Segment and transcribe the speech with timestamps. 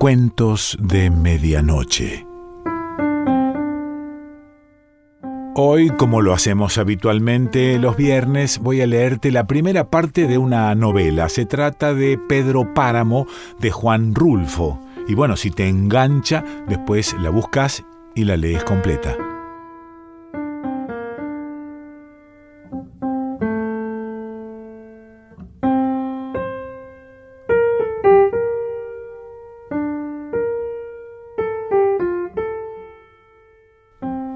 [0.00, 2.26] Cuentos de Medianoche.
[5.54, 10.74] Hoy, como lo hacemos habitualmente los viernes, voy a leerte la primera parte de una
[10.74, 11.28] novela.
[11.28, 13.26] Se trata de Pedro Páramo
[13.58, 14.80] de Juan Rulfo.
[15.06, 19.29] Y bueno, si te engancha, después la buscas y la lees completa.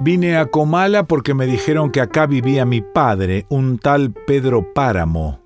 [0.04, 5.40] Vine a Comala porque me dijeron que acá vivía mi padre, un tal Pedro Páramo.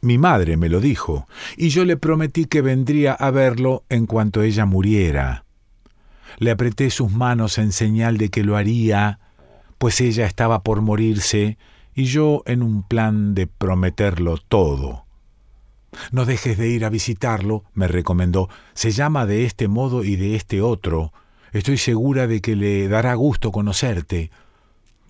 [0.00, 4.42] Mi madre me lo dijo, y yo le prometí que vendría a verlo en cuanto
[4.42, 5.44] ella muriera.
[6.38, 9.20] Le apreté sus manos en señal de que lo haría,
[9.78, 11.56] pues ella estaba por morirse,
[11.94, 15.04] y yo en un plan de prometerlo todo.
[16.10, 18.48] No dejes de ir a visitarlo, me recomendó.
[18.74, 21.12] Se llama de este modo y de este otro,
[21.52, 24.30] Estoy segura de que le dará gusto conocerte.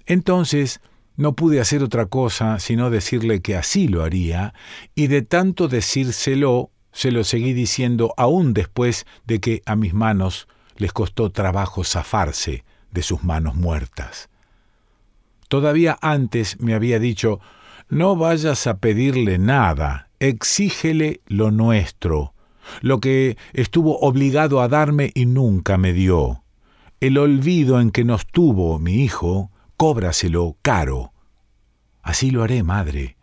[0.07, 0.81] Entonces
[1.17, 4.55] no pude hacer otra cosa sino decirle que así lo haría,
[4.95, 10.49] y de tanto decírselo, se lo seguí diciendo aún después de que a mis manos
[10.77, 14.31] les costó trabajo zafarse de sus manos muertas.
[15.49, 17.41] Todavía antes me había dicho,
[17.89, 22.35] no vayas a pedirle nada, exígele lo nuestro,
[22.81, 26.43] lo que estuvo obligado a darme y nunca me dio.
[27.01, 31.13] El olvido en que nos tuvo mi hijo, cóbraselo caro.
[32.03, 33.17] Así lo haré, madre.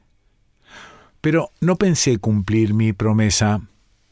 [1.21, 3.61] Pero no pensé cumplir mi promesa,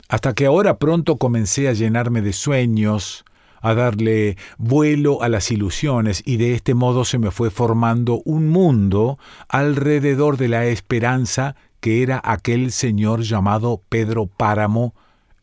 [0.10, 3.24] hasta que ahora pronto comencé a llenarme de sueños,
[3.62, 8.50] a darle vuelo a las ilusiones, y de este modo se me fue formando un
[8.50, 9.18] mundo
[9.48, 14.94] alrededor de la esperanza que era aquel señor llamado Pedro Páramo,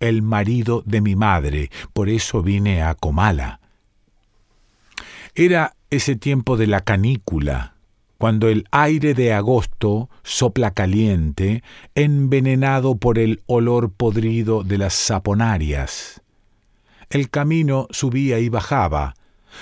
[0.01, 3.61] el marido de mi madre, por eso vine a Comala.
[5.35, 7.75] Era ese tiempo de la canícula,
[8.19, 11.63] cuando el aire de agosto sopla caliente,
[11.95, 16.23] envenenado por el olor podrido de las saponarias.
[17.09, 19.15] El camino subía y bajaba,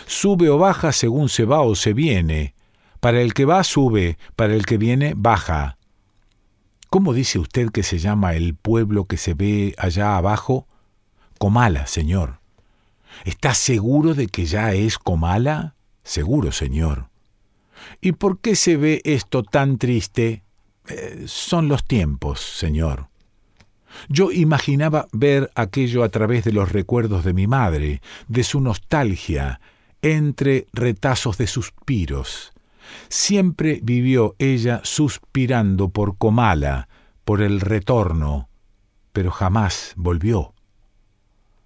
[0.07, 2.55] sube o baja según se va o se viene.
[3.01, 5.78] Para el que va sube, para el que viene baja.
[6.91, 10.67] ¿Cómo dice usted que se llama el pueblo que se ve allá abajo?
[11.39, 12.41] Comala, señor.
[13.25, 15.75] ¿Está seguro de que ya es Comala?
[16.03, 17.09] Seguro, señor.
[18.01, 20.43] ¿Y por qué se ve esto tan triste?
[20.89, 23.09] Eh, son los tiempos, señor.
[24.09, 29.61] Yo imaginaba ver aquello a través de los recuerdos de mi madre, de su nostalgia,
[30.01, 32.53] entre retazos de suspiros,
[33.09, 36.89] Siempre vivió ella suspirando por Comala,
[37.25, 38.49] por el retorno,
[39.13, 40.55] pero jamás volvió.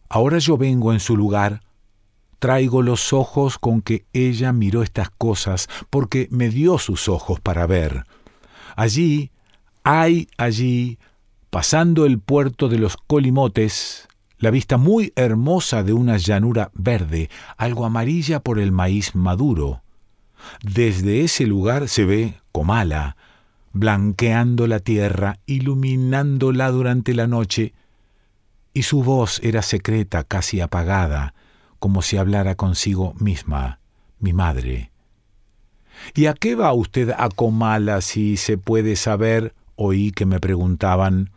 [0.09, 1.63] Ahora yo vengo en su lugar,
[2.39, 7.67] traigo los ojos con que ella miró estas cosas, porque me dio sus ojos para
[7.67, 8.05] ver.
[8.75, 9.31] Allí,
[9.85, 10.99] hay allí,
[11.51, 14.09] pasando el puerto de los Colimotes,
[14.39, 19.83] la vista muy hermosa de una llanura verde, algo amarilla por el maíz maduro,
[20.63, 23.17] desde ese lugar se ve Comala,
[23.73, 27.73] blanqueando la tierra, iluminándola durante la noche,
[28.75, 31.35] y su voz era secreta, casi apagada,
[31.79, 33.81] como si hablara consigo misma,
[34.19, 34.93] mi madre.
[36.15, 39.55] ¿Y a qué va usted a Comala si se puede saber?
[39.77, 41.31] Oí que me preguntaban.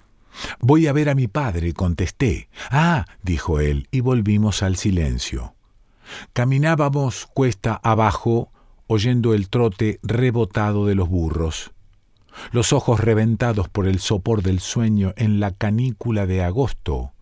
[0.59, 2.49] Voy a ver a mi padre, contesté.
[2.69, 5.55] Ah, dijo él, y volvimos al silencio.
[6.33, 8.51] Caminábamos cuesta abajo
[8.87, 11.71] oyendo el trote rebotado de los burros,
[12.51, 17.13] los ojos reventados por el sopor del sueño en la canícula de agosto.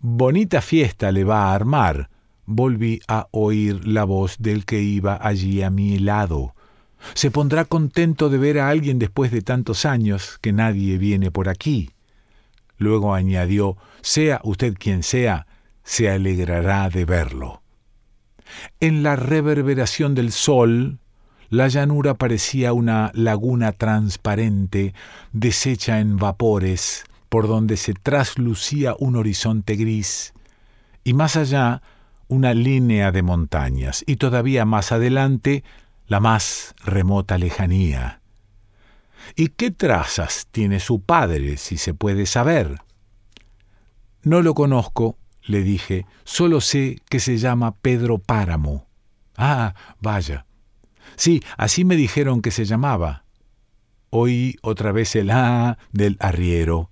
[0.00, 2.10] Bonita fiesta le va a armar.
[2.46, 6.54] Volví a oír la voz del que iba allí a mi lado.
[7.14, 11.48] Se pondrá contento de ver a alguien después de tantos años que nadie viene por
[11.48, 11.90] aquí.
[12.76, 15.46] Luego añadió, sea usted quien sea,
[15.84, 17.63] se alegrará de verlo.
[18.80, 20.98] En la reverberación del sol,
[21.50, 24.94] la llanura parecía una laguna transparente,
[25.32, 30.34] deshecha en vapores, por donde se traslucía un horizonte gris,
[31.04, 31.82] y más allá
[32.28, 35.64] una línea de montañas, y todavía más adelante
[36.06, 38.20] la más remota lejanía.
[39.36, 42.80] ¿Y qué trazas tiene su padre, si se puede saber?
[44.22, 48.86] No lo conozco, le dije, solo sé que se llama Pedro Páramo.
[49.36, 50.46] Ah, vaya.
[51.16, 53.24] Sí, así me dijeron que se llamaba.
[54.10, 56.90] Oí otra vez el ah del arriero.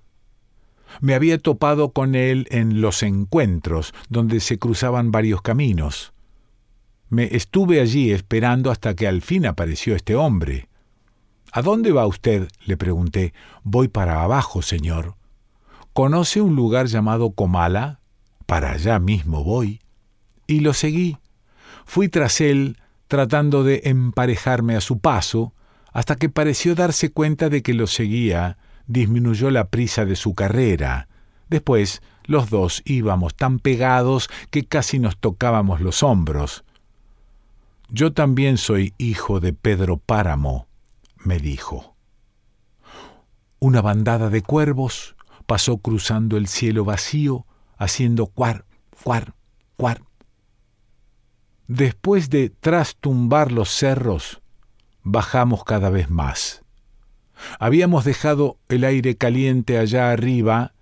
[1.00, 6.12] Me había topado con él en los encuentros, donde se cruzaban varios caminos.
[7.08, 10.69] Me estuve allí esperando hasta que al fin apareció este hombre.
[11.52, 12.49] ¿A dónde va usted?
[12.64, 13.32] le pregunté.
[13.62, 15.16] Voy para abajo, señor.
[15.93, 18.01] ¿Conoce un lugar llamado Comala?
[18.47, 19.81] Para allá mismo voy.
[20.47, 21.19] Y lo seguí.
[21.85, 22.79] Fui tras él,
[23.09, 25.55] tratando de emparejarme a su paso,
[25.93, 28.56] hasta que pareció darse cuenta de que lo seguía,
[28.87, 31.09] disminuyó la prisa de su carrera.
[31.49, 36.65] Después, los dos íbamos tan pegados que casi nos tocábamos los hombros.
[37.88, 40.67] Yo también soy hijo de Pedro Páramo,
[41.19, 41.95] me dijo.
[43.59, 45.15] Una bandada de cuervos
[45.47, 47.47] pasó cruzando el cielo vacío,
[47.77, 48.65] haciendo cuar,
[49.03, 49.35] cuar,
[49.77, 50.03] cuar.
[51.69, 54.43] Después de trastumbar los cerros,
[55.03, 56.63] bajamos cada vez más.
[57.59, 60.75] Habíamos dejado el aire caliente allá arriba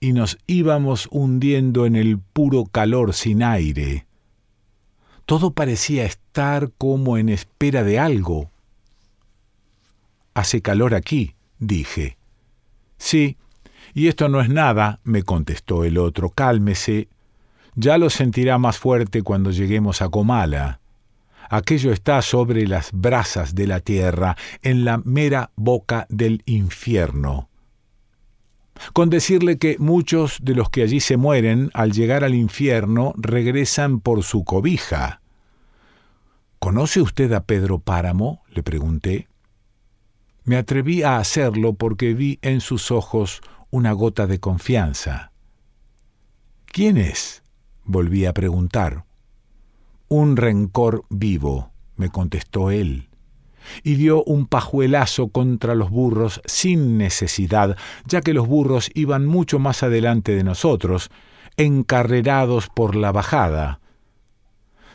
[0.00, 4.06] y nos íbamos hundiendo en el puro calor sin aire.
[5.26, 8.50] Todo parecía estar como en espera de algo.
[10.34, 12.16] Hace calor aquí, dije.
[12.98, 13.36] Sí,
[13.94, 16.30] y esto no es nada, me contestó el otro.
[16.30, 17.08] Cálmese.
[17.74, 20.80] Ya lo sentirá más fuerte cuando lleguemos a Comala.
[21.48, 27.50] Aquello está sobre las brasas de la tierra, en la mera boca del infierno
[28.92, 34.00] con decirle que muchos de los que allí se mueren al llegar al infierno regresan
[34.00, 35.20] por su cobija.
[36.58, 38.42] ¿Conoce usted a Pedro Páramo?
[38.50, 39.26] le pregunté.
[40.44, 43.40] Me atreví a hacerlo porque vi en sus ojos
[43.70, 45.32] una gota de confianza.
[46.66, 47.42] ¿Quién es?
[47.84, 49.04] volví a preguntar.
[50.08, 53.10] Un rencor vivo, me contestó él
[53.82, 57.76] y dio un pajuelazo contra los burros sin necesidad,
[58.06, 61.10] ya que los burros iban mucho más adelante de nosotros,
[61.56, 63.79] encarrerados por la bajada.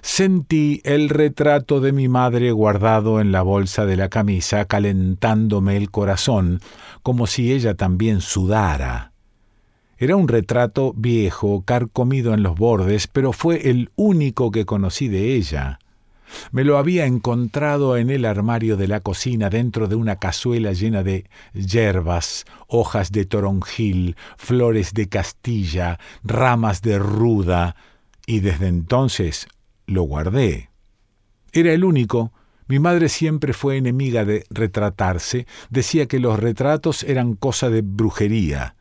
[0.08, 5.90] Sentí el retrato de mi madre guardado en la bolsa de la camisa, calentándome el
[5.90, 6.62] corazón,
[7.02, 9.14] como si ella también sudara.
[9.98, 15.34] Era un retrato viejo, carcomido en los bordes, pero fue el único que conocí de
[15.34, 15.80] ella.
[16.52, 21.02] Me lo había encontrado en el armario de la cocina dentro de una cazuela llena
[21.02, 21.26] de
[21.56, 27.76] yerbas, hojas de toronjil, flores de castilla, ramas de ruda,
[28.28, 29.48] y desde entonces
[29.88, 30.70] lo guardé.
[31.52, 32.32] Era el único.
[32.68, 38.76] Mi madre siempre fue enemiga de retratarse, decía que los retratos eran cosa de brujería.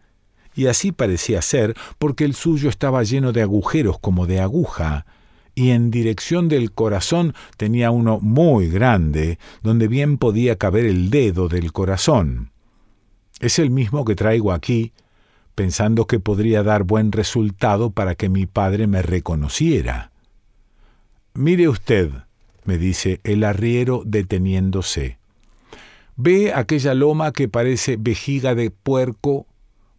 [0.54, 5.04] Y así parecía ser, porque el suyo estaba lleno de agujeros como de aguja,
[5.54, 11.48] y en dirección del corazón tenía uno muy grande, donde bien podía caber el dedo
[11.48, 12.50] del corazón.
[13.40, 14.92] Es el mismo que traigo aquí,
[15.54, 20.10] pensando que podría dar buen resultado para que mi padre me reconociera.
[21.36, 22.12] Mire usted,
[22.64, 25.18] me dice el arriero deteniéndose.
[26.14, 29.48] ¿Ve aquella loma que parece vejiga de puerco?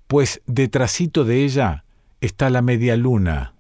[0.08, 1.84] Pues detrásito de ella
[2.22, 3.54] está la media luna.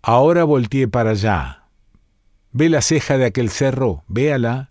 [0.00, 1.64] Ahora volteé para allá.
[2.52, 4.04] ¿Ve la ceja de aquel cerro?
[4.08, 4.70] Véala.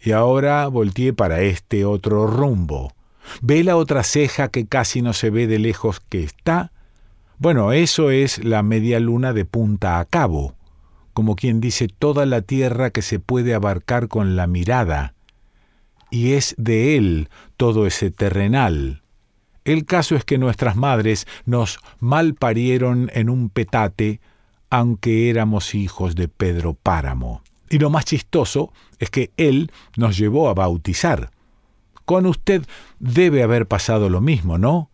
[0.00, 2.94] Y ahora volteé para este otro rumbo.
[3.42, 6.72] ¿Ve la otra ceja que casi no se ve de lejos que está?
[7.38, 10.56] Bueno, eso es la media luna de punta a cabo,
[11.12, 15.14] como quien dice toda la tierra que se puede abarcar con la mirada.
[16.10, 19.02] Y es de él todo ese terrenal.
[19.64, 24.20] El caso es que nuestras madres nos malparieron en un petate
[24.70, 27.42] aunque éramos hijos de Pedro Páramo.
[27.68, 31.30] Y lo más chistoso es que él nos llevó a bautizar.
[32.06, 32.64] Con usted
[32.98, 34.90] debe haber pasado lo mismo, ¿no?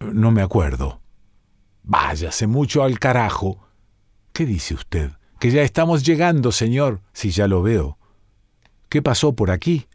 [0.00, 1.00] No me acuerdo.
[1.82, 3.65] Váyase mucho al carajo.
[4.36, 5.12] ¿Qué dice usted?
[5.38, 7.96] Que ya estamos llegando, señor, si ya lo veo.
[8.90, 9.86] ¿Qué pasó por aquí?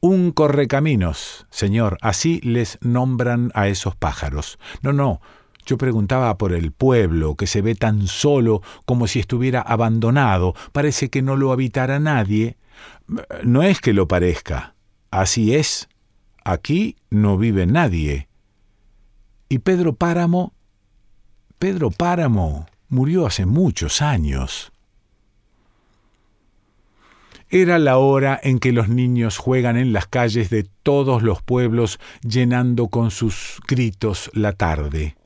[0.00, 4.58] Un correcaminos, señor, así les nombran a esos pájaros.
[4.82, 5.20] No, no,
[5.64, 11.08] yo preguntaba por el pueblo, que se ve tan solo como si estuviera abandonado, parece
[11.08, 12.56] que no lo habitara nadie.
[13.44, 14.74] No es que lo parezca,
[15.12, 15.88] así es.
[16.42, 18.26] Aquí no vive nadie.
[19.48, 20.52] ¿Y Pedro Páramo?
[21.60, 24.70] Pedro Páramo murió hace muchos años.
[27.50, 31.98] Era la hora en que los niños juegan en las calles de todos los pueblos
[32.22, 35.16] llenando con sus gritos la tarde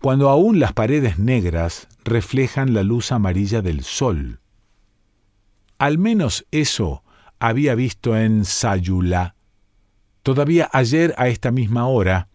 [0.00, 4.40] cuando aún las paredes negras reflejan la luz amarilla del sol.
[5.78, 7.02] Al menos eso
[7.38, 9.34] había visto en Sayula.
[10.22, 12.28] Todavía ayer a esta misma hora,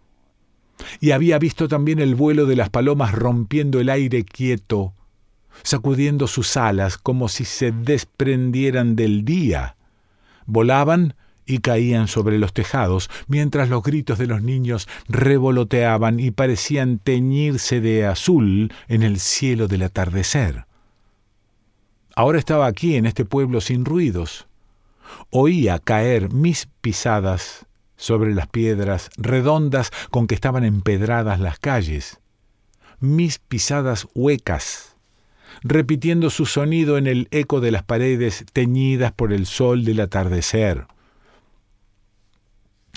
[0.99, 4.93] y había visto también el vuelo de las palomas rompiendo el aire quieto,
[5.63, 9.75] sacudiendo sus alas como si se desprendieran del día.
[10.45, 11.15] Volaban
[11.45, 17.81] y caían sobre los tejados, mientras los gritos de los niños revoloteaban y parecían teñirse
[17.81, 20.65] de azul en el cielo del atardecer.
[22.15, 24.47] Ahora estaba aquí en este pueblo sin ruidos.
[25.29, 27.64] Oía caer mis pisadas
[27.97, 32.19] sobre las piedras redondas con que estaban empedradas las calles,
[32.99, 34.95] mis pisadas huecas,
[35.61, 40.87] repitiendo su sonido en el eco de las paredes teñidas por el sol del atardecer.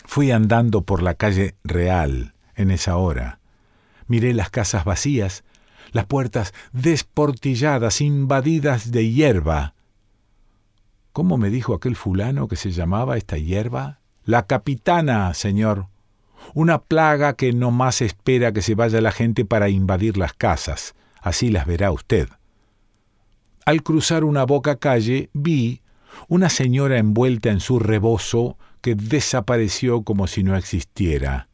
[0.05, 3.41] Fui andando por la calle real en esa hora.
[4.07, 5.45] Miré las casas vacías,
[5.93, 9.75] las puertas desportilladas, invadidas de hierba.
[11.13, 13.98] ¿Cómo me dijo aquel fulano que se llamaba esta hierba?
[14.29, 15.87] La capitana, señor.
[16.53, 20.95] Una plaga que no más espera que se vaya la gente para invadir las casas.
[21.23, 22.29] Así las verá usted.
[23.65, 25.81] Al cruzar una boca calle vi
[26.29, 31.49] una señora envuelta en su rebozo que desapareció como si no existiera.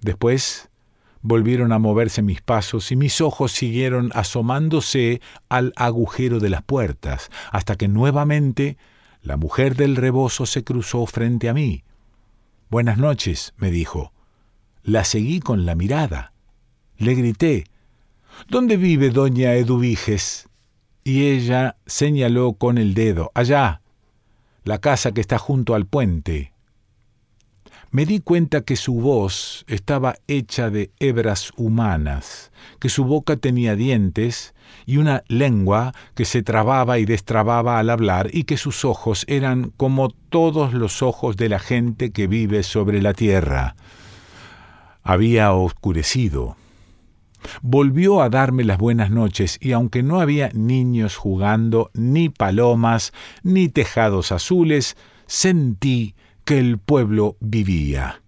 [0.00, 0.70] Después
[1.22, 7.30] volvieron a moverse mis pasos y mis ojos siguieron asomándose al agujero de las puertas,
[7.52, 8.78] hasta que nuevamente
[9.28, 11.84] la mujer del rebozo se cruzó frente a mí.
[12.70, 14.14] Buenas noches, me dijo.
[14.82, 16.32] La seguí con la mirada.
[16.96, 17.66] Le grité,
[18.48, 20.48] ¿Dónde vive doña Eduviges?
[21.04, 23.82] Y ella señaló con el dedo, allá,
[24.64, 26.54] la casa que está junto al puente.
[27.90, 33.76] Me di cuenta que su voz estaba hecha de hebras humanas, que su boca tenía
[33.76, 34.54] dientes
[34.84, 39.72] y una lengua que se trababa y destrababa al hablar y que sus ojos eran
[39.78, 43.74] como todos los ojos de la gente que vive sobre la tierra.
[45.02, 46.56] Había oscurecido.
[47.62, 53.70] Volvió a darme las buenas noches y aunque no había niños jugando, ni palomas, ni
[53.70, 54.94] tejados azules,
[55.26, 56.14] sentí
[56.48, 58.22] que el pueblo vivía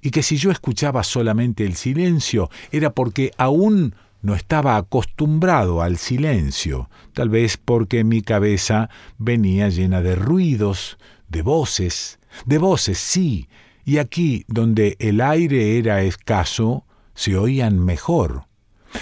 [0.00, 5.98] y que si yo escuchaba solamente el silencio era porque aún no estaba acostumbrado al
[5.98, 10.96] silencio, tal vez porque mi cabeza venía llena de ruidos,
[11.28, 13.50] de voces, de voces, sí,
[13.84, 18.46] y aquí donde el aire era escaso, se oían mejor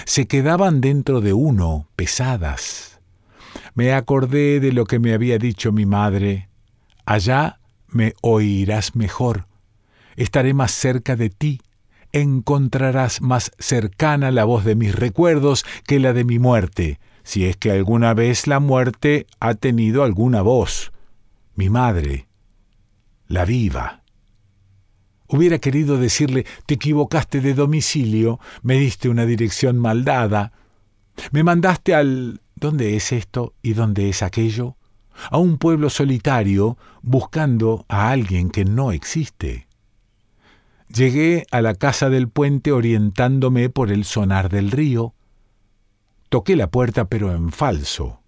[0.04, 3.00] se quedaban dentro de uno, pesadas.
[3.76, 6.48] Me acordé de lo que me había dicho mi madre.
[7.06, 7.60] Allá
[7.94, 9.46] me oirás mejor.
[10.16, 11.60] Estaré más cerca de ti.
[12.12, 17.56] Encontrarás más cercana la voz de mis recuerdos que la de mi muerte, si es
[17.56, 20.92] que alguna vez la muerte ha tenido alguna voz.
[21.56, 22.28] Mi madre,
[23.26, 24.02] la viva.
[25.26, 30.52] Hubiera querido decirle, te equivocaste de domicilio, me diste una dirección maldada,
[31.32, 32.40] me mandaste al...
[32.56, 34.76] ¿Dónde es esto y dónde es aquello?
[35.30, 39.68] A un pueblo solitario buscando a alguien que no existe.
[40.88, 45.14] Llegué a la casa del puente orientándome por el sonar del río.
[46.28, 48.20] Toqué la puerta pero en falso.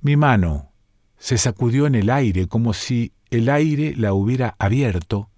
[0.00, 0.72] Mi mano
[1.18, 5.30] se sacudió en el aire como si el aire la hubiera abierto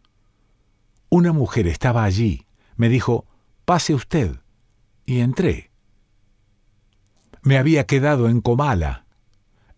[1.09, 2.47] una mujer estaba allí.
[2.77, 3.27] Me dijo,
[3.65, 4.37] pase usted.
[5.05, 5.71] Y entré.
[7.43, 9.06] Me había quedado en Comala.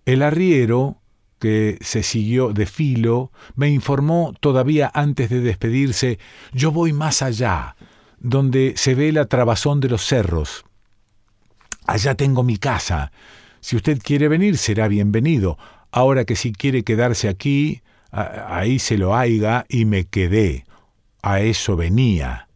[0.09, 1.03] El arriero,
[1.39, 6.19] que se siguió de filo, me informó todavía antes de despedirse,
[6.55, 7.77] yo voy más allá,
[8.19, 10.65] donde se ve la trabazón de los cerros.
[11.87, 13.13] Allá tengo mi casa.
[13.61, 15.59] Si usted quiere venir, será bienvenido.
[15.93, 20.65] Ahora que si quiere quedarse aquí, ahí se lo haiga y me quedé.
[21.21, 22.49] A eso venía.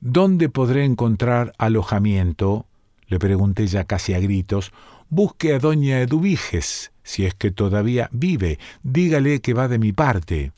[0.00, 2.66] ¿Dónde podré encontrar alojamiento?
[3.06, 4.72] le pregunté ya casi a gritos.
[5.14, 8.58] Busque a doña Eduviges, si es que todavía vive.
[8.82, 10.52] Dígale que va de mi parte.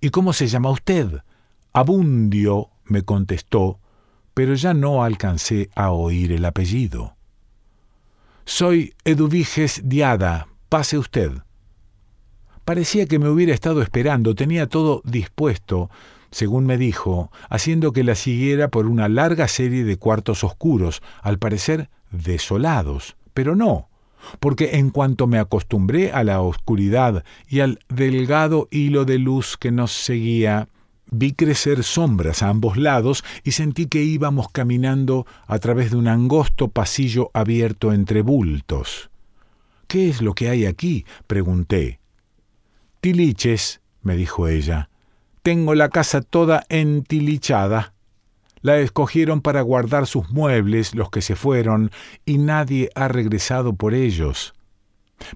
[0.00, 1.24] ¿Y cómo se llama usted?
[1.72, 3.80] Abundio, me contestó,
[4.34, 7.16] pero ya no alcancé a oír el apellido.
[8.44, 10.46] Soy Eduviges Diada.
[10.68, 11.32] Pase usted.
[12.64, 15.90] Parecía que me hubiera estado esperando, tenía todo dispuesto,
[16.30, 21.40] según me dijo, haciendo que la siguiera por una larga serie de cuartos oscuros, al
[21.40, 23.87] parecer desolados, pero no,
[24.40, 29.70] porque en cuanto me acostumbré a la oscuridad y al delgado hilo de luz que
[29.70, 30.68] nos seguía,
[31.10, 36.08] vi crecer sombras a ambos lados y sentí que íbamos caminando a través de un
[36.08, 39.10] angosto pasillo abierto entre bultos.
[39.86, 41.06] ¿Qué es lo que hay aquí?
[41.26, 41.98] pregunté.
[43.00, 44.90] Tiliches, me dijo ella.
[45.42, 47.94] Tengo la casa toda entilichada.
[48.60, 51.90] La escogieron para guardar sus muebles, los que se fueron,
[52.24, 54.54] y nadie ha regresado por ellos.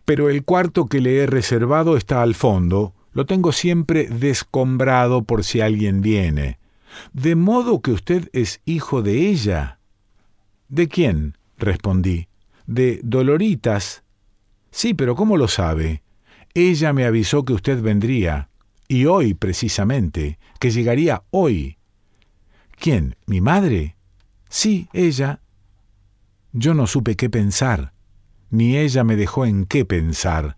[0.05, 5.45] Pero el cuarto que le he reservado está al fondo, lo tengo siempre descombrado por
[5.45, 6.59] si alguien viene.
[7.13, 9.79] De modo que usted es hijo de ella.
[10.69, 11.37] ¿De quién?
[11.59, 12.29] respondí.
[12.67, 14.03] De Doloritas.
[14.71, 16.03] Sí, pero ¿cómo lo sabe?
[16.55, 18.49] Ella me avisó que usted vendría,
[18.89, 21.79] y hoy precisamente, que llegaría hoy.
[22.79, 23.17] ¿Quién?
[23.27, 23.97] ¿Mi madre?
[24.49, 25.41] Sí, ella.
[26.53, 27.93] Yo no supe qué pensar,
[28.51, 30.57] ni ella me dejó en qué pensar.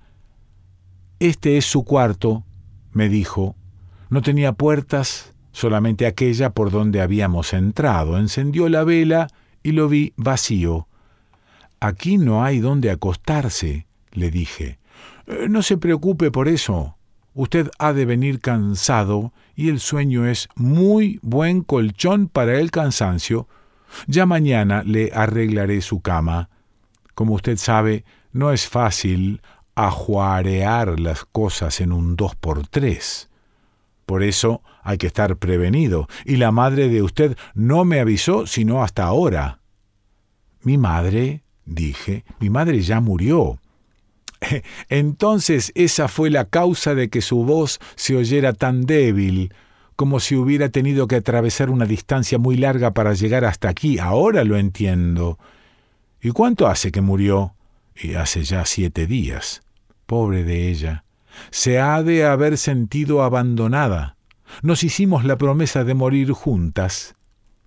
[1.21, 2.45] Este es su cuarto,
[2.93, 3.57] me dijo.
[4.11, 8.19] No tenía puertas, solamente aquella por donde habíamos entrado.
[8.19, 9.29] Encendió la vela
[9.63, 10.89] y lo vi vacío.
[11.79, 14.79] Aquí no hay donde acostarse, le dije.
[15.27, 16.94] Eh, no se preocupe por eso.
[17.35, 23.49] Usted ha de venir cansado y el sueño es muy buen colchón para el cansancio.
[24.07, 26.49] Ya mañana le arreglaré su cama.
[27.15, 29.43] Como usted sabe, no es fácil
[29.75, 33.29] ajuarear las cosas en un dos por tres.
[34.07, 38.83] Por eso hay que estar prevenido, y la madre de usted no me avisó sino
[38.83, 39.61] hasta ahora.
[40.63, 43.59] Mi madre, dije, mi madre ya murió.
[44.89, 49.53] Entonces esa fue la causa de que su voz se oyera tan débil,
[49.97, 53.99] como si hubiera tenido que atravesar una distancia muy larga para llegar hasta aquí.
[53.99, 55.39] Ahora lo entiendo.
[56.21, 57.55] ¿Y cuánto hace que murió?
[57.95, 59.63] Y hace ya siete días.
[60.07, 61.05] Pobre de ella.
[61.51, 64.17] Se ha de haber sentido abandonada.
[64.63, 67.15] Nos hicimos la promesa de morir juntas,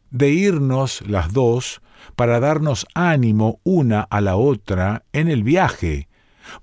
[0.09, 1.81] de irnos las dos
[2.15, 6.06] para darnos ánimo una a la otra en el viaje,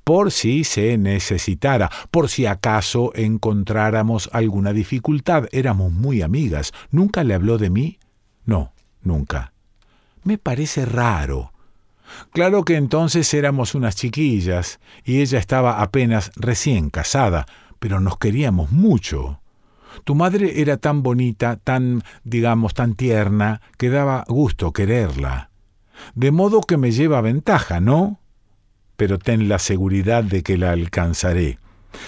[0.04, 5.46] por si se necesitara, por si acaso encontráramos alguna dificultad.
[5.52, 6.72] Éramos muy amigas.
[6.90, 7.98] ¿Nunca le habló de mí?
[8.44, 9.52] No, nunca.
[10.22, 11.52] Me parece raro.
[12.32, 17.46] Claro que entonces éramos unas chiquillas, y ella estaba apenas recién casada,
[17.78, 19.40] pero nos queríamos mucho.
[20.04, 25.50] Tu madre era tan bonita, tan, digamos, tan tierna, que daba gusto quererla.
[26.14, 28.18] De modo que me lleva ventaja, ¿no?
[28.96, 31.58] Pero ten la seguridad de que la alcanzaré.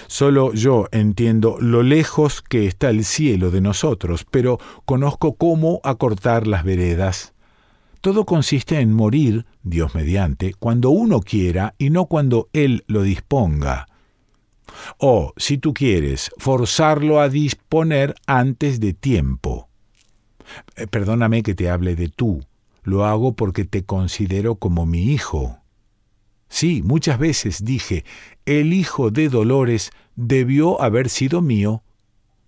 [0.06, 6.46] Solo yo entiendo lo lejos que está el cielo de nosotros, pero conozco cómo acortar
[6.46, 7.34] las veredas.
[8.00, 13.86] Todo consiste en morir, Dios mediante, cuando uno quiera y no cuando Él lo disponga.
[14.98, 19.68] O, si tú quieres, forzarlo a disponer antes de tiempo.
[20.76, 22.44] Eh, perdóname que te hable de tú,
[22.82, 25.58] lo hago porque te considero como mi hijo.
[26.56, 28.06] Sí, muchas veces dije,
[28.46, 31.82] el hijo de Dolores debió haber sido mío.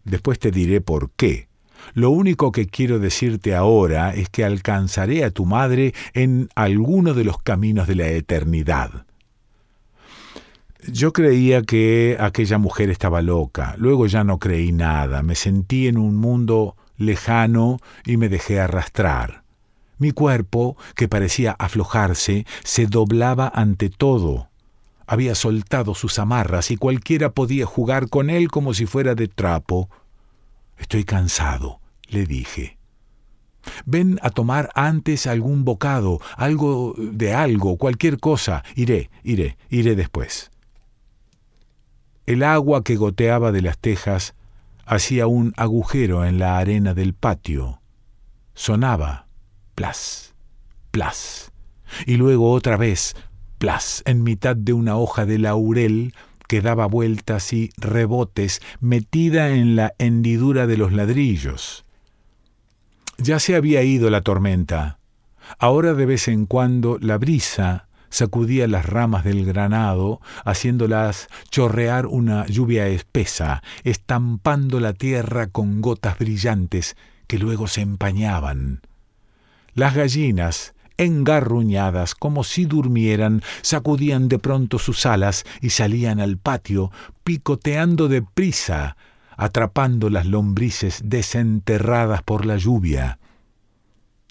[0.03, 1.49] Después te diré por qué.
[1.93, 7.25] Lo único que quiero decirte ahora es que alcanzaré a tu madre en alguno de
[7.25, 9.05] los caminos de la eternidad.
[10.91, 15.99] Yo creía que aquella mujer estaba loca, luego ya no creí nada, me sentí en
[15.99, 19.43] un mundo lejano y me dejé arrastrar.
[19.99, 24.49] Mi cuerpo, que parecía aflojarse, se doblaba ante todo.
[25.07, 29.91] Había soltado sus amarras y cualquiera podía jugar con él como si fuera de trapo.
[30.77, 32.79] Estoy cansado, le dije.
[33.85, 38.63] Ven a tomar antes algún bocado, algo de algo, cualquier cosa.
[38.77, 40.51] Iré, iré, iré después.
[42.27, 44.35] El agua que goteaba de las tejas
[44.87, 47.81] hacía un agujero en la arena del patio.
[48.55, 49.28] Sonaba
[49.79, 50.35] plas,
[50.91, 51.53] plas,
[52.05, 53.15] y luego otra vez,
[53.59, 56.15] plas, en mitad de una hoja de laurel
[56.49, 61.85] que daba vueltas y rebotes metida en la hendidura de los ladrillos.
[63.19, 64.99] Ya se había ido la tormenta.
[65.61, 72.47] Ahora de vez en cuando la brisa sacudía las ramas del granado, haciéndolas chorrear una
[72.47, 76.97] lluvia espesa, estampando la tierra con gotas brillantes
[77.29, 78.81] que luego se empañaban.
[79.79, 86.91] Las gallinas, engarruñadas como si durmieran, sacudían de pronto sus alas y salían al patio,
[87.23, 88.97] picoteando de prisa,
[89.37, 93.21] atrapando las lombrices desenterradas por la lluvia.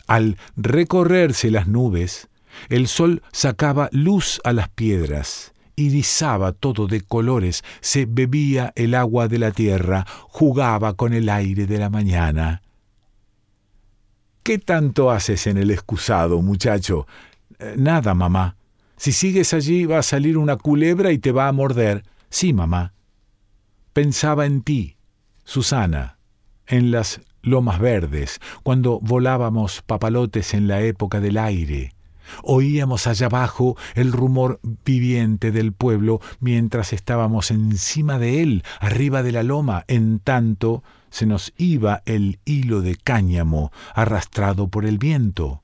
[0.05, 2.27] Al recorrerse las nubes,
[2.67, 9.29] el sol sacaba luz a las piedras, irisaba todo de colores, se bebía el agua
[9.29, 12.63] de la tierra, jugaba con el aire de la mañana.
[14.47, 17.05] ¿Qué tanto haces en el excusado, muchacho?
[17.60, 18.55] Eh, nada, mamá.
[18.95, 22.05] Si sigues allí va a salir una culebra y te va a morder.
[22.29, 22.93] Sí, mamá.
[23.91, 24.95] Pensaba en ti,
[25.43, 26.17] Susana,
[26.65, 31.91] en las lomas verdes, cuando volábamos papalotes en la época del aire.
[32.43, 39.31] Oíamos allá abajo el rumor viviente del pueblo mientras estábamos encima de él, arriba de
[39.31, 45.63] la loma, en tanto se nos iba el hilo de cáñamo arrastrado por el viento.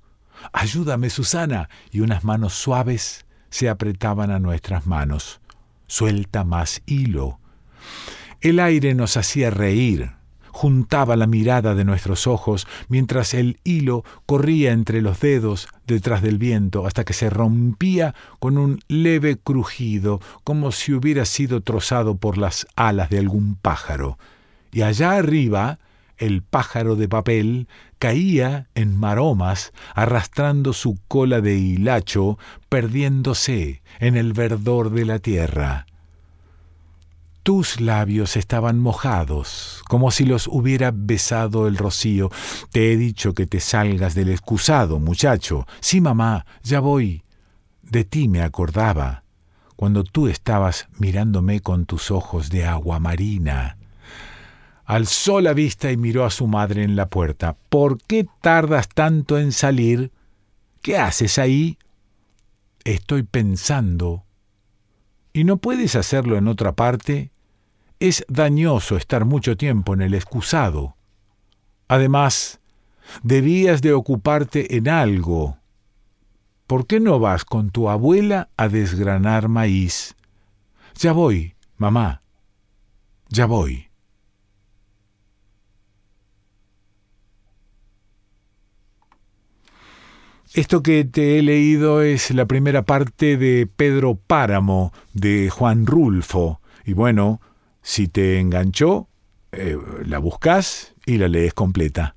[0.51, 1.69] Ayúdame, Susana.
[1.91, 5.41] Y unas manos suaves se apretaban a nuestras manos.
[5.87, 7.39] Suelta más hilo.
[8.41, 10.11] El aire nos hacía reír,
[10.53, 16.37] juntaba la mirada de nuestros ojos mientras el hilo corría entre los dedos detrás del
[16.37, 22.37] viento hasta que se rompía con un leve crujido como si hubiera sido trozado por
[22.37, 24.17] las alas de algún pájaro.
[24.71, 25.79] Y allá arriba
[26.17, 32.37] el pájaro de papel caía en maromas, arrastrando su cola de hilacho,
[32.69, 35.87] perdiéndose en el verdor de la tierra.
[37.43, 42.31] Tus labios estaban mojados, como si los hubiera besado el rocío.
[42.71, 45.67] Te he dicho que te salgas del excusado, muchacho.
[45.81, 47.21] Sí, mamá, ya voy.
[47.81, 49.25] De ti me acordaba,
[49.75, 53.77] cuando tú estabas mirándome con tus ojos de agua marina.
[54.85, 57.57] Alzó la vista y miró a su madre en la puerta.
[57.67, 60.13] ¿Por qué tardas tanto en salir?
[60.81, 61.77] ¿Qué haces ahí?
[62.85, 64.23] Estoy pensando.
[65.33, 67.32] ¿Y no puedes hacerlo en otra parte?
[68.03, 70.97] Es dañoso estar mucho tiempo en el excusado.
[71.87, 72.59] Además,
[73.21, 75.57] debías de ocuparte en algo.
[76.67, 80.15] ¿Por qué no vas con tu abuela a desgranar maíz?
[80.95, 82.21] Ya voy, mamá.
[83.29, 83.87] Ya voy.
[90.53, 96.59] Esto que te he leído es la primera parte de Pedro Páramo, de Juan Rulfo.
[96.83, 97.39] Y bueno,
[97.83, 99.09] si te enganchó,
[99.51, 102.15] eh, la buscas y la lees completa.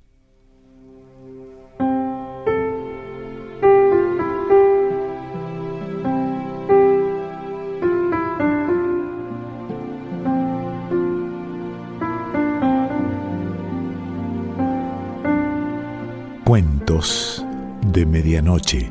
[16.44, 17.44] Cuentos
[17.92, 18.90] de medianoche.